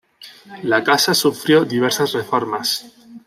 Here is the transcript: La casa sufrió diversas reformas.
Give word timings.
La 0.63 0.83
casa 0.83 1.13
sufrió 1.13 1.63
diversas 1.63 2.13
reformas. 2.13 2.75